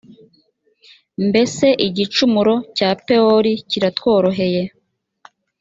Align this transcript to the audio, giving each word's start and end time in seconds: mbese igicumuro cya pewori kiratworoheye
mbese 1.27 1.65
igicumuro 1.87 2.55
cya 2.77 2.89
pewori 3.05 3.51
kiratworoheye 3.69 4.61